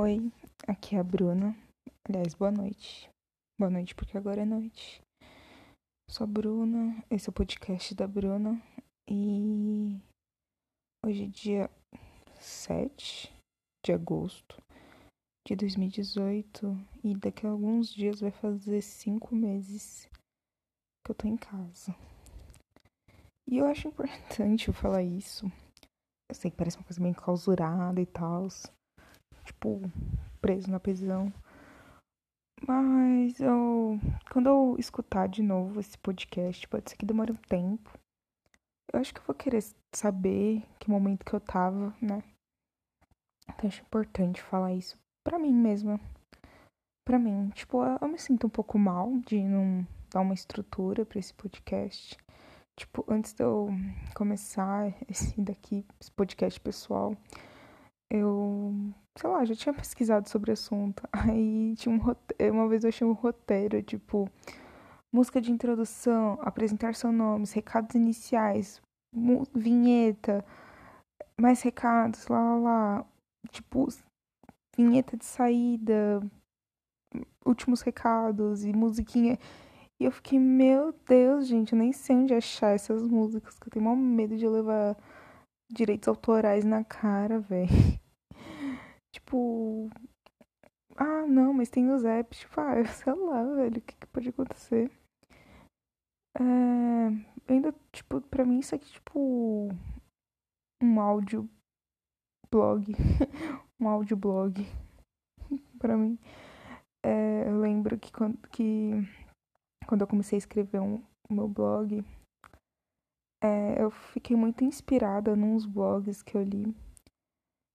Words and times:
Oi, 0.00 0.30
aqui 0.68 0.94
é 0.94 1.00
a 1.00 1.02
Bruna. 1.02 1.56
Aliás, 2.08 2.32
boa 2.32 2.52
noite. 2.52 3.10
Boa 3.58 3.68
noite 3.68 3.96
porque 3.96 4.16
agora 4.16 4.42
é 4.42 4.44
noite. 4.44 5.02
Sou 6.08 6.22
a 6.22 6.26
Bruna, 6.28 7.04
esse 7.10 7.28
é 7.28 7.30
o 7.30 7.34
podcast 7.34 7.96
da 7.96 8.06
Bruna 8.06 8.62
e 9.10 10.00
hoje 11.04 11.24
é 11.24 11.26
dia 11.26 11.70
7 12.38 13.28
de 13.84 13.92
agosto 13.92 14.62
de 15.44 15.56
2018 15.56 16.78
e 17.02 17.16
daqui 17.16 17.44
a 17.44 17.50
alguns 17.50 17.92
dias 17.92 18.20
vai 18.20 18.30
fazer 18.30 18.80
cinco 18.82 19.34
meses 19.34 20.08
que 21.04 21.10
eu 21.10 21.14
tô 21.16 21.26
em 21.26 21.36
casa. 21.36 21.92
E 23.48 23.58
eu 23.58 23.66
acho 23.66 23.88
importante 23.88 24.68
eu 24.68 24.74
falar 24.74 25.02
isso. 25.02 25.46
Eu 26.30 26.36
sei 26.36 26.52
que 26.52 26.56
parece 26.56 26.76
uma 26.76 26.84
coisa 26.84 27.02
meio 27.02 27.16
clausurada 27.16 28.00
e 28.00 28.06
tal 28.06 28.46
tipo, 29.48 29.80
preso 30.40 30.70
na 30.70 30.78
prisão. 30.78 31.32
Mas 32.66 33.40
eu. 33.40 33.98
Quando 34.30 34.48
eu 34.48 34.76
escutar 34.78 35.28
de 35.28 35.42
novo 35.42 35.80
esse 35.80 35.96
podcast, 35.98 36.66
pode 36.68 36.90
ser 36.90 36.96
que 36.96 37.06
demore 37.06 37.32
um 37.32 37.36
tempo. 37.48 37.98
Eu 38.92 39.00
acho 39.00 39.12
que 39.12 39.20
eu 39.20 39.24
vou 39.24 39.34
querer 39.34 39.62
saber 39.94 40.62
que 40.78 40.90
momento 40.90 41.24
que 41.24 41.34
eu 41.34 41.40
tava, 41.40 41.94
né? 42.00 42.22
Então 43.48 43.68
acho 43.68 43.82
importante 43.82 44.42
falar 44.42 44.72
isso 44.72 44.98
pra 45.24 45.38
mim 45.38 45.52
mesma. 45.52 46.00
Pra 47.06 47.18
mim. 47.18 47.50
Tipo, 47.50 47.82
eu 47.84 48.08
me 48.08 48.18
sinto 48.18 48.46
um 48.46 48.50
pouco 48.50 48.78
mal 48.78 49.18
de 49.26 49.42
não 49.42 49.86
dar 50.10 50.20
uma 50.20 50.34
estrutura 50.34 51.06
para 51.06 51.18
esse 51.18 51.32
podcast. 51.32 52.16
Tipo, 52.78 53.04
antes 53.08 53.32
de 53.32 53.42
eu 53.42 53.68
começar 54.14 54.94
esse 55.08 55.40
daqui, 55.40 55.86
esse 56.00 56.10
podcast 56.12 56.60
pessoal, 56.60 57.16
eu, 58.10 58.72
sei 59.18 59.28
lá, 59.28 59.44
já 59.44 59.54
tinha 59.54 59.74
pesquisado 59.74 60.28
sobre 60.28 60.50
o 60.50 60.54
assunto. 60.54 61.02
Aí 61.12 61.74
tinha 61.76 61.94
um 61.94 61.98
roteiro, 61.98 62.54
uma 62.54 62.68
vez 62.68 62.84
eu 62.84 62.88
achei 62.88 63.06
um 63.06 63.12
roteiro, 63.12 63.82
tipo, 63.82 64.30
música 65.12 65.40
de 65.40 65.50
introdução, 65.50 66.38
apresentar 66.42 66.94
seus 66.94 67.12
nomes, 67.12 67.52
recados 67.52 67.94
iniciais, 67.94 68.80
vinheta, 69.54 70.44
mais 71.40 71.62
recados, 71.62 72.28
lá, 72.28 72.40
lá, 72.40 72.56
lá. 72.56 73.06
Tipo, 73.50 73.88
vinheta 74.76 75.16
de 75.16 75.24
saída, 75.24 76.20
últimos 77.44 77.80
recados 77.80 78.64
e 78.64 78.72
musiquinha. 78.72 79.38
E 80.00 80.04
eu 80.04 80.12
fiquei, 80.12 80.38
meu 80.38 80.94
Deus, 81.08 81.48
gente, 81.48 81.72
eu 81.72 81.78
nem 81.78 81.92
sei 81.92 82.14
onde 82.14 82.34
achar 82.34 82.74
essas 82.74 83.02
músicas, 83.02 83.58
que 83.58 83.66
eu 83.66 83.72
tenho 83.72 83.84
maior 83.84 83.96
medo 83.96 84.36
de 84.36 84.46
levar 84.46 84.96
direitos 85.70 86.08
autorais 86.08 86.64
na 86.64 86.84
cara, 86.84 87.40
velho. 87.42 87.98
Tipo. 89.28 89.90
Ah, 90.96 91.26
não, 91.26 91.52
mas 91.52 91.68
tem 91.68 91.90
os 91.90 92.04
apps. 92.04 92.40
Tipo, 92.40 92.60
ah, 92.60 92.84
sei 92.86 93.12
lá, 93.14 93.44
velho, 93.54 93.78
o 93.78 93.80
que, 93.80 93.94
que 93.96 94.06
pode 94.06 94.28
acontecer? 94.30 94.90
É, 96.36 97.52
ainda, 97.52 97.74
tipo, 97.92 98.20
pra 98.22 98.44
mim 98.44 98.58
isso 98.60 98.74
aqui, 98.74 98.90
tipo. 98.90 99.68
Um 100.82 101.00
áudio 101.00 101.48
blog. 102.50 102.86
um 103.80 103.88
áudio 103.88 104.16
blog. 104.16 104.64
pra 105.78 105.96
mim. 105.96 106.18
É, 107.04 107.48
eu 107.48 107.60
lembro 107.60 107.98
que 107.98 108.12
quando, 108.12 108.36
que 108.48 108.90
quando 109.86 110.00
eu 110.02 110.06
comecei 110.06 110.36
a 110.36 110.38
escrever 110.38 110.80
um, 110.80 111.02
o 111.28 111.34
meu 111.34 111.48
blog, 111.48 112.04
é, 113.42 113.82
eu 113.82 113.90
fiquei 113.90 114.36
muito 114.36 114.64
inspirada 114.64 115.36
nos 115.36 115.64
blogs 115.64 116.22
que 116.22 116.36
eu 116.36 116.42
li. 116.42 116.74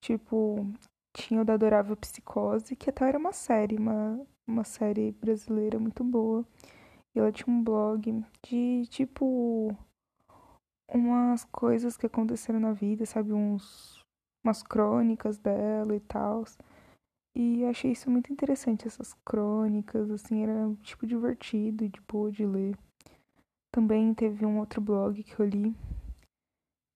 Tipo, 0.00 0.64
tinha 1.12 1.40
o 1.40 1.44
da 1.44 1.54
Adorável 1.54 1.96
Psicose, 1.96 2.76
que 2.76 2.90
até 2.90 3.08
era 3.08 3.18
uma 3.18 3.32
série, 3.32 3.76
uma, 3.76 4.20
uma 4.46 4.64
série 4.64 5.12
brasileira 5.12 5.78
muito 5.78 6.04
boa. 6.04 6.44
E 7.14 7.18
ela 7.18 7.32
tinha 7.32 7.54
um 7.54 7.62
blog 7.62 8.24
de, 8.42 8.86
tipo, 8.86 9.76
umas 10.88 11.44
coisas 11.44 11.96
que 11.96 12.06
aconteceram 12.06 12.60
na 12.60 12.72
vida, 12.72 13.04
sabe? 13.06 13.32
Uns, 13.32 14.04
umas 14.44 14.62
crônicas 14.62 15.38
dela 15.38 15.94
e 15.94 16.00
tal. 16.00 16.44
E 17.34 17.64
achei 17.64 17.92
isso 17.92 18.10
muito 18.10 18.32
interessante, 18.32 18.86
essas 18.86 19.14
crônicas, 19.24 20.10
assim, 20.10 20.42
era, 20.42 20.74
tipo, 20.82 21.06
divertido 21.06 21.84
e 21.84 21.88
de 21.88 22.00
boa 22.00 22.32
de 22.32 22.44
ler. 22.44 22.76
Também 23.72 24.14
teve 24.14 24.44
um 24.46 24.58
outro 24.58 24.80
blog 24.80 25.22
que 25.22 25.38
eu 25.38 25.46
li, 25.46 25.74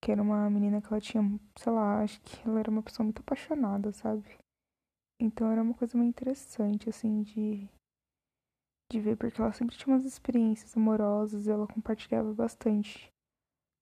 que 0.03 0.11
era 0.11 0.21
uma 0.21 0.49
menina 0.49 0.81
que 0.81 0.87
ela 0.87 0.99
tinha, 0.99 1.23
sei 1.55 1.71
lá, 1.71 2.03
acho 2.03 2.19
que 2.23 2.45
ela 2.45 2.59
era 2.59 2.69
uma 2.69 2.83
pessoa 2.83 3.05
muito 3.05 3.21
apaixonada, 3.21 3.93
sabe? 3.93 4.37
Então 5.17 5.49
era 5.49 5.61
uma 5.61 5.73
coisa 5.73 5.97
muito 5.97 6.09
interessante, 6.09 6.89
assim, 6.89 7.23
de, 7.23 7.69
de 8.91 8.99
ver, 8.99 9.15
porque 9.15 9.39
ela 9.39 9.53
sempre 9.53 9.77
tinha 9.77 9.95
umas 9.95 10.03
experiências 10.03 10.75
amorosas 10.75 11.47
e 11.47 11.51
ela 11.51 11.65
compartilhava 11.65 12.33
bastante 12.33 13.09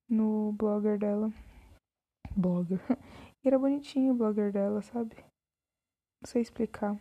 no 0.08 0.54
blogger 0.54 1.00
dela. 1.00 1.32
Blogger. 2.38 2.80
E 3.44 3.48
era 3.48 3.58
bonitinho 3.58 4.14
o 4.14 4.16
blogger 4.16 4.52
dela, 4.54 4.84
sabe? 4.84 5.16
Não 6.22 6.28
sei 6.28 6.44
explicar. 6.44 6.96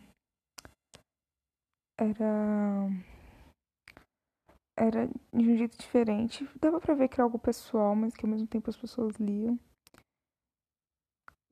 Era 1.99 2.87
era 4.81 5.07
de 5.07 5.49
um 5.51 5.55
jeito 5.55 5.77
diferente. 5.77 6.49
Dava 6.59 6.79
pra 6.79 6.95
ver 6.95 7.07
que 7.07 7.15
era 7.15 7.23
algo 7.23 7.37
pessoal, 7.37 7.95
mas 7.95 8.15
que 8.15 8.25
ao 8.25 8.31
mesmo 8.31 8.47
tempo 8.47 8.69
as 8.69 8.75
pessoas 8.75 9.15
liam. 9.17 9.59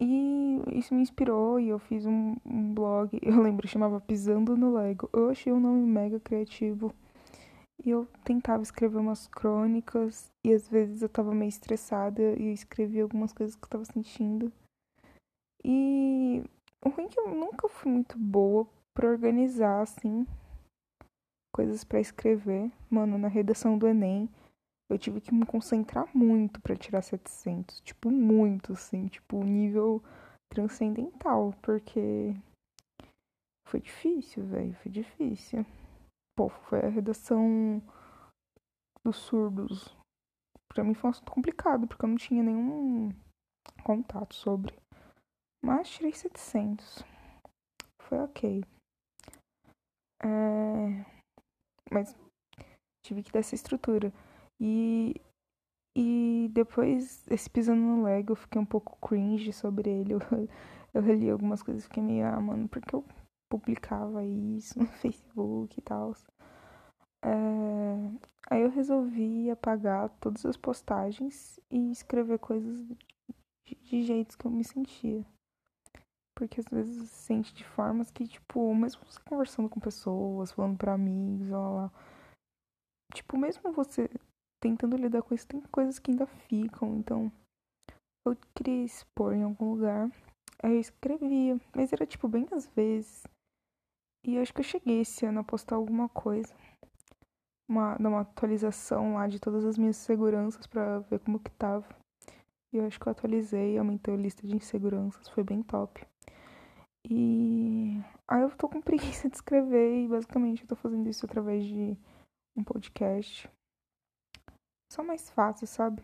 E 0.01 0.61
isso 0.73 0.95
me 0.95 1.01
inspirou 1.01 1.59
e 1.59 1.69
eu 1.69 1.77
fiz 1.77 2.05
um, 2.05 2.35
um 2.45 2.73
blog, 2.73 3.11
eu 3.21 3.41
lembro, 3.41 3.67
chamava 3.67 4.01
Pisando 4.01 4.57
no 4.57 4.73
Lego. 4.73 5.09
Eu 5.13 5.29
achei 5.29 5.53
um 5.53 5.59
nome 5.59 5.85
mega 5.85 6.19
criativo. 6.19 6.93
E 7.85 7.91
eu 7.91 8.07
tentava 8.23 8.63
escrever 8.63 8.97
umas 8.97 9.27
crônicas 9.27 10.31
e 10.43 10.51
às 10.51 10.67
vezes 10.67 11.01
eu 11.01 11.07
tava 11.07 11.33
meio 11.33 11.49
estressada 11.49 12.21
e 12.37 12.51
escrevia 12.51 13.03
algumas 13.03 13.31
coisas 13.31 13.55
que 13.55 13.63
eu 13.63 13.69
tava 13.69 13.85
sentindo. 13.85 14.51
E 15.63 16.43
o 16.83 16.89
ruim 16.89 17.05
é 17.05 17.09
que 17.09 17.19
eu 17.19 17.29
nunca 17.29 17.69
fui 17.69 17.91
muito 17.91 18.17
boa 18.17 18.67
pra 18.93 19.09
organizar, 19.09 19.81
assim, 19.81 20.25
coisas 21.59 21.83
para 21.83 21.99
escrever. 21.99 22.71
Mano, 22.89 23.17
na 23.17 23.27
redação 23.27 23.77
do 23.77 23.85
Enem, 23.85 24.29
eu 24.89 24.97
tive 24.97 25.19
que 25.19 25.33
me 25.33 25.45
concentrar 25.45 26.07
muito 26.15 26.61
para 26.61 26.73
tirar 26.73 27.01
700. 27.01 27.81
Tipo, 27.81 28.09
muito, 28.09 28.71
assim. 28.71 29.07
Tipo, 29.07 29.43
nível 29.43 30.01
transcendental. 30.47 31.53
Porque 31.61 32.33
foi 33.67 33.81
difícil, 33.81 34.45
velho. 34.45 34.73
Foi 34.75 34.89
difícil. 34.89 35.65
Pô, 36.33 36.47
foi 36.47 36.79
a 36.79 36.87
redação 36.87 37.83
dos 39.03 39.17
surdos. 39.17 39.93
Pra 40.69 40.81
mim 40.81 40.93
foi 40.93 41.09
um 41.09 41.11
assunto 41.11 41.29
complicado, 41.29 41.87
porque 41.87 42.05
eu 42.05 42.09
não 42.09 42.15
tinha 42.15 42.41
nenhum 42.41 43.11
contato 43.83 44.33
sobre. 44.33 44.73
Mas 45.61 45.89
tirei 45.89 46.13
700. 46.13 47.03
Foi 47.99 48.17
ok. 48.19 48.63
É 50.23 51.18
mas 51.91 52.15
tive 53.03 53.23
que 53.23 53.31
dar 53.31 53.39
essa 53.39 53.55
estrutura. 53.55 54.13
E, 54.59 55.15
e 55.95 56.49
depois, 56.51 57.25
esse 57.29 57.49
pisando 57.49 57.81
no 57.81 58.03
Lego, 58.03 58.33
eu 58.33 58.35
fiquei 58.35 58.61
um 58.61 58.65
pouco 58.65 58.97
cringe 59.05 59.53
sobre 59.53 59.89
ele. 59.89 60.13
Eu, 60.93 60.99
eu 61.01 61.03
reli 61.03 61.29
algumas 61.29 61.61
coisas 61.61 61.83
e 61.83 61.87
fiquei 61.87 62.01
meio, 62.01 62.25
ah, 62.25 62.41
mano, 62.41 62.67
porque 62.67 62.95
eu 62.95 63.05
publicava 63.47 64.25
isso 64.25 64.79
no 64.79 64.87
Facebook 64.97 65.77
e 65.77 65.81
tal. 65.83 66.15
É... 67.23 67.29
Aí 68.49 68.61
eu 68.63 68.71
resolvi 68.71 69.51
apagar 69.51 70.09
todas 70.19 70.43
as 70.47 70.57
postagens 70.57 71.59
e 71.69 71.91
escrever 71.91 72.39
coisas 72.39 72.83
de, 72.83 73.75
de 73.83 74.01
jeitos 74.01 74.35
que 74.35 74.45
eu 74.45 74.51
me 74.51 74.63
sentia. 74.63 75.23
Porque 76.39 76.61
às 76.61 76.67
vezes 76.71 76.95
você 76.95 77.05
se 77.05 77.21
sente 77.25 77.53
de 77.53 77.65
formas 77.65 78.09
que, 78.09 78.25
tipo, 78.25 78.73
mesmo 78.73 79.03
você 79.03 79.19
conversando 79.27 79.67
com 79.67 79.77
pessoas, 79.77 80.53
falando 80.53 80.77
para 80.77 80.93
amigos, 80.93 81.49
lá, 81.49 81.69
lá, 81.69 81.91
tipo, 83.13 83.37
mesmo 83.37 83.73
você 83.73 84.09
tentando 84.63 84.95
lidar 84.95 85.21
com 85.21 85.35
isso, 85.35 85.45
tem 85.45 85.59
coisas 85.63 85.99
que 85.99 86.11
ainda 86.11 86.25
ficam. 86.25 86.95
Então, 86.95 87.29
eu 88.25 88.37
queria 88.55 88.85
expor 88.85 89.33
em 89.33 89.43
algum 89.43 89.73
lugar. 89.73 90.09
Aí 90.63 90.75
eu 90.75 90.79
escrevia, 90.79 91.59
mas 91.75 91.91
era, 91.91 92.05
tipo, 92.05 92.25
bem 92.29 92.47
às 92.53 92.67
vezes. 92.67 93.27
E 94.25 94.35
eu 94.35 94.41
acho 94.41 94.53
que 94.53 94.61
eu 94.61 94.63
cheguei 94.65 95.01
esse 95.01 95.25
ano 95.25 95.41
a 95.41 95.43
postar 95.43 95.75
alguma 95.75 96.07
coisa. 96.07 96.55
Uma, 97.67 97.97
uma 97.97 98.21
atualização 98.21 99.15
lá 99.15 99.27
de 99.27 99.41
todas 99.41 99.65
as 99.65 99.77
minhas 99.77 99.97
seguranças 99.97 100.65
para 100.65 100.99
ver 100.99 101.19
como 101.19 101.37
que 101.37 101.51
tava. 101.51 101.85
E 102.71 102.77
eu 102.77 102.85
acho 102.85 102.99
que 102.99 103.07
eu 103.07 103.11
atualizei, 103.11 103.77
aumentei 103.77 104.13
a 104.13 104.17
lista 104.17 104.45
de 104.45 104.55
inseguranças, 104.55 105.27
foi 105.27 105.43
bem 105.43 105.63
top. 105.63 106.05
E 107.11 107.97
aí 108.27 108.41
eu 108.43 108.55
tô 108.55 108.69
com 108.69 108.79
preguiça 108.79 109.27
de 109.27 109.35
escrever 109.35 110.03
e 110.03 110.07
basicamente 110.07 110.61
eu 110.61 110.67
tô 110.67 110.75
fazendo 110.75 111.09
isso 111.09 111.25
através 111.25 111.65
de 111.65 111.97
um 112.55 112.63
podcast. 112.63 113.49
Só 114.93 115.03
mais 115.03 115.27
fácil, 115.31 115.65
sabe? 115.65 116.03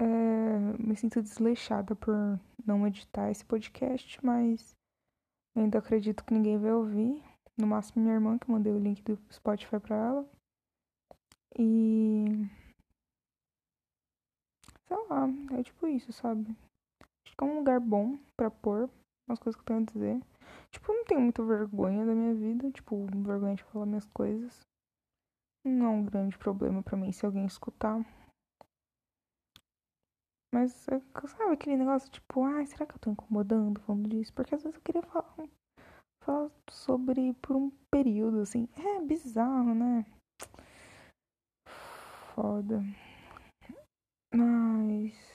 É, 0.00 0.58
me 0.82 0.96
sinto 0.96 1.22
desleixada 1.22 1.94
por 1.94 2.14
não 2.66 2.84
editar 2.84 3.30
esse 3.30 3.44
podcast, 3.44 4.18
mas 4.24 4.74
ainda 5.56 5.78
acredito 5.78 6.24
que 6.24 6.34
ninguém 6.34 6.58
vai 6.58 6.72
ouvir. 6.72 7.22
No 7.56 7.68
máximo 7.68 8.02
minha 8.02 8.14
irmã, 8.14 8.38
que 8.38 8.50
mandei 8.50 8.72
o 8.72 8.78
link 8.78 9.02
do 9.02 9.16
Spotify 9.32 9.78
pra 9.78 9.96
ela. 9.96 10.28
E. 11.56 12.24
Sei 14.88 14.96
lá, 15.08 15.28
é 15.58 15.62
tipo 15.62 15.86
isso, 15.86 16.12
sabe? 16.12 16.56
Acho 17.24 17.36
que 17.36 17.44
é 17.44 17.46
um 17.46 17.58
lugar 17.58 17.78
bom 17.78 18.18
pra 18.36 18.50
pôr 18.50 18.90
as 19.28 19.38
coisas 19.38 19.56
que 19.56 19.62
eu 19.62 19.66
tenho 19.66 19.80
a 19.80 19.92
dizer. 19.92 20.20
Tipo, 20.70 20.92
eu 20.92 20.96
não 20.96 21.04
tenho 21.04 21.20
muita 21.20 21.44
vergonha 21.44 22.04
da 22.04 22.14
minha 22.14 22.34
vida, 22.34 22.70
tipo, 22.70 23.06
vergonha 23.06 23.54
de 23.54 23.64
falar 23.64 23.86
minhas 23.86 24.06
coisas. 24.06 24.60
Não 25.64 25.86
é 25.86 25.88
um 25.90 26.04
grande 26.04 26.36
problema 26.36 26.82
pra 26.82 26.96
mim 26.96 27.12
se 27.12 27.24
alguém 27.24 27.46
escutar. 27.46 28.04
Mas, 30.54 30.72
sabe 30.72 31.54
aquele 31.54 31.78
negócio 31.78 32.10
tipo, 32.10 32.44
ai, 32.44 32.66
será 32.66 32.84
que 32.84 32.94
eu 32.94 32.98
tô 32.98 33.10
incomodando 33.10 33.80
falando 33.80 34.08
disso? 34.08 34.34
Porque 34.34 34.54
às 34.54 34.62
vezes 34.62 34.76
eu 34.76 34.82
queria 34.82 35.02
falar, 35.02 35.48
falar 36.22 36.50
sobre 36.70 37.32
por 37.34 37.56
um 37.56 37.70
período, 37.90 38.40
assim. 38.40 38.68
É 38.76 39.00
bizarro, 39.00 39.74
né? 39.74 40.04
Foda. 42.34 42.82
Mas. 44.34 45.31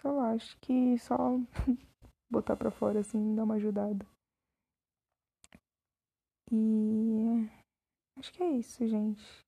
Sei 0.00 0.10
lá, 0.10 0.30
acho 0.32 0.56
que 0.60 0.98
só 0.98 1.16
botar 2.30 2.56
pra 2.56 2.70
fora 2.70 3.00
assim 3.00 3.34
dá 3.34 3.44
uma 3.44 3.54
ajudada. 3.54 4.06
E. 6.50 7.48
Acho 8.16 8.32
que 8.32 8.42
é 8.42 8.50
isso, 8.52 8.86
gente. 8.86 9.45